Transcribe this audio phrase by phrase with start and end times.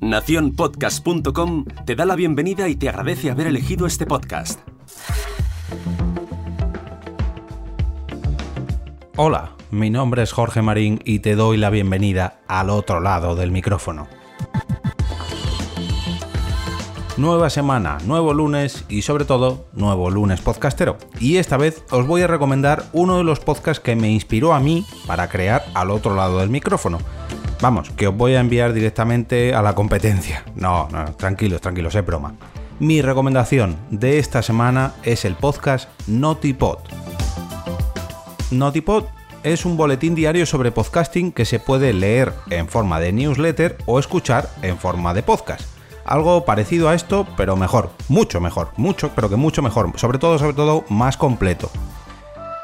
[0.00, 4.60] Naciónpodcast.com te da la bienvenida y te agradece haber elegido este podcast.
[9.16, 13.50] Hola, mi nombre es Jorge Marín y te doy la bienvenida al otro lado del
[13.50, 14.08] micrófono.
[17.16, 20.96] Nueva semana, nuevo lunes y sobre todo nuevo lunes podcastero.
[21.20, 24.60] Y esta vez os voy a recomendar uno de los podcasts que me inspiró a
[24.60, 26.98] mí para crear al otro lado del micrófono.
[27.60, 30.44] Vamos, que os voy a enviar directamente a la competencia.
[30.54, 32.34] No, no, tranquilos, tranquilos, es broma.
[32.78, 36.78] Mi recomendación de esta semana es el podcast Notipod.
[38.50, 39.04] Notipod
[39.42, 43.98] es un boletín diario sobre podcasting que se puede leer en forma de newsletter o
[43.98, 49.30] escuchar en forma de podcast algo parecido a esto, pero mejor, mucho mejor, mucho, pero
[49.30, 51.70] que mucho mejor, sobre todo, sobre todo, más completo.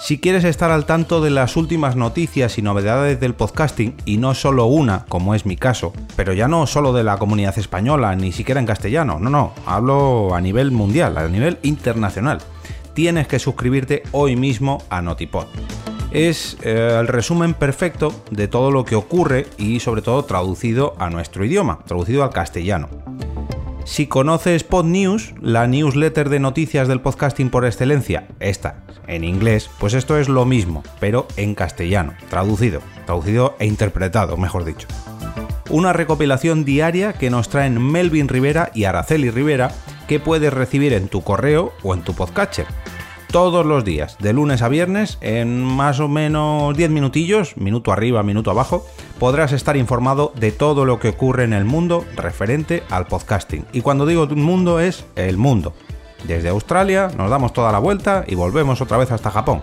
[0.00, 4.34] Si quieres estar al tanto de las últimas noticias y novedades del podcasting, y no
[4.34, 8.32] solo una, como es mi caso, pero ya no solo de la comunidad española, ni
[8.32, 12.38] siquiera en castellano, no, no, hablo a nivel mundial, a nivel internacional,
[12.94, 15.44] tienes que suscribirte hoy mismo a Notipod.
[16.12, 21.10] Es eh, el resumen perfecto de todo lo que ocurre y sobre todo traducido a
[21.10, 22.88] nuestro idioma, traducido al castellano.
[23.84, 29.94] Si conoces PodNews, la newsletter de noticias del podcasting por excelencia, esta en inglés, pues
[29.94, 34.88] esto es lo mismo, pero en castellano, traducido, traducido e interpretado, mejor dicho.
[35.68, 39.72] Una recopilación diaria que nos traen Melvin Rivera y Araceli Rivera
[40.08, 42.66] que puedes recibir en tu correo o en tu podcatcher
[43.30, 48.22] todos los días, de lunes a viernes, en más o menos 10 minutillos, minuto arriba,
[48.22, 48.84] minuto abajo,
[49.18, 53.66] podrás estar informado de todo lo que ocurre en el mundo referente al podcasting.
[53.72, 55.74] Y cuando digo mundo es el mundo.
[56.24, 59.62] Desde Australia nos damos toda la vuelta y volvemos otra vez hasta Japón.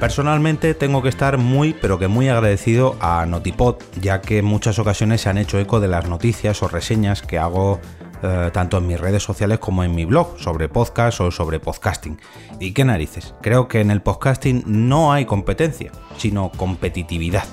[0.00, 4.78] Personalmente tengo que estar muy pero que muy agradecido a Notipod, ya que en muchas
[4.78, 7.80] ocasiones se han hecho eco de las noticias o reseñas que hago
[8.22, 12.18] eh, tanto en mis redes sociales como en mi blog sobre podcast o sobre podcasting.
[12.58, 13.34] ¿Y qué narices?
[13.42, 17.44] Creo que en el podcasting no hay competencia, sino competitividad.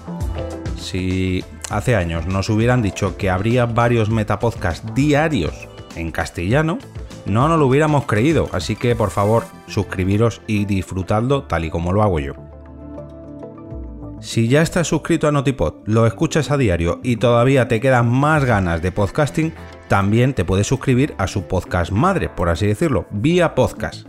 [0.78, 6.80] Si hace años nos hubieran dicho que habría varios metapodcasts diarios en castellano,
[7.26, 11.94] no nos lo hubiéramos creído, así que por favor suscribiros y disfrutadlo tal y como
[11.94, 12.34] lo hago yo.
[14.22, 18.46] Si ya estás suscrito a Notipod, lo escuchas a diario y todavía te quedan más
[18.46, 19.52] ganas de podcasting,
[19.88, 24.08] también te puedes suscribir a su podcast madre, por así decirlo, vía podcast.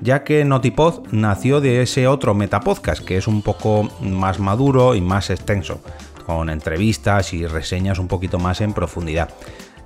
[0.00, 5.00] Ya que Notipod nació de ese otro metapodcast que es un poco más maduro y
[5.00, 5.82] más extenso,
[6.24, 9.30] con entrevistas y reseñas un poquito más en profundidad.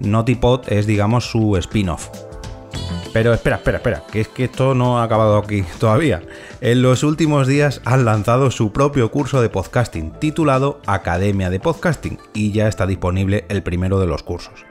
[0.01, 2.09] Notipod es digamos su spin-off.
[3.15, 6.23] Pero espera, espera, espera, que es que esto no ha acabado aquí todavía.
[6.61, 12.19] En los últimos días han lanzado su propio curso de podcasting titulado Academia de Podcasting
[12.33, 14.67] y ya está disponible el primero de los cursos.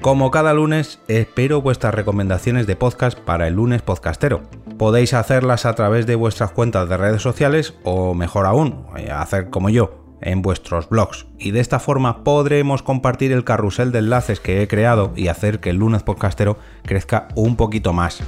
[0.00, 4.42] Como cada lunes, espero vuestras recomendaciones de podcast para el lunes podcastero.
[4.78, 9.50] Podéis hacerlas a través de vuestras cuentas de redes sociales o mejor aún, eh, hacer
[9.50, 14.40] como yo, en vuestros blogs y de esta forma podremos compartir el carrusel de enlaces
[14.40, 18.22] que he creado y hacer que el lunes podcastero crezca un poquito más.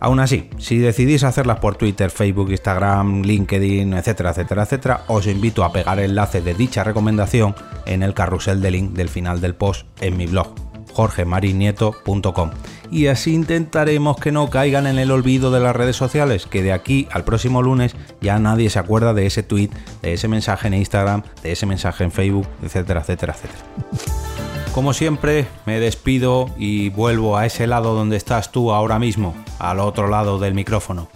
[0.00, 5.62] Aún así, si decidís hacerlas por Twitter, Facebook, Instagram, LinkedIn, etcétera, etcétera, etcétera, os invito
[5.62, 7.54] a pegar el enlace de dicha recomendación
[7.86, 10.54] en el carrusel de link del final del post en mi blog
[10.92, 12.50] jorgemarinieto.com.
[12.92, 16.72] Y así intentaremos que no caigan en el olvido de las redes sociales, que de
[16.72, 19.70] aquí al próximo lunes ya nadie se acuerda de ese tweet,
[20.02, 23.64] de ese mensaje en Instagram, de ese mensaje en Facebook, etcétera, etcétera, etcétera.
[24.74, 29.80] Como siempre, me despido y vuelvo a ese lado donde estás tú ahora mismo, al
[29.80, 31.08] otro lado del micrófono.